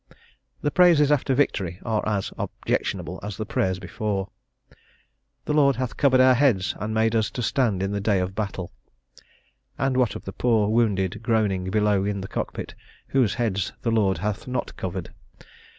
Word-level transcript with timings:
The 0.61 0.71
praises 0.71 1.11
after 1.11 1.35
victory 1.35 1.79
are 1.85 2.01
as 2.07 2.31
objectionable 2.35 3.19
as 3.21 3.37
the 3.37 3.45
prayers 3.45 3.77
before: 3.77 4.29
"The 5.45 5.53
Lord 5.53 5.75
hath 5.75 5.95
covered 5.95 6.19
our 6.19 6.33
heads 6.33 6.73
and 6.79 6.91
made 6.91 7.15
us 7.15 7.29
to 7.29 7.43
stand 7.43 7.83
in 7.83 7.91
the 7.91 8.01
day 8.01 8.19
of 8.19 8.33
battle." 8.33 8.71
And 9.77 9.95
what 9.97 10.15
of 10.15 10.25
the 10.25 10.33
poor 10.33 10.69
wounded, 10.69 11.21
groaning 11.21 11.69
below 11.69 12.03
in 12.03 12.21
the 12.21 12.27
cockpit, 12.27 12.73
whose 13.09 13.35
heads 13.35 13.73
the 13.83 13.91
Lord 13.91 14.17
hath 14.17 14.47
not 14.47 14.75
covered? 14.75 15.11